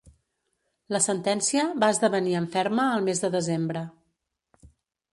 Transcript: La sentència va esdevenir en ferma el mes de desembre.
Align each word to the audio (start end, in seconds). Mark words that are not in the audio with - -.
La 0.95 1.01
sentència 1.07 1.67
va 1.85 1.91
esdevenir 1.97 2.35
en 2.41 2.49
ferma 2.57 2.89
el 2.97 3.09
mes 3.11 3.25
de 3.27 3.33
desembre. 3.39 3.89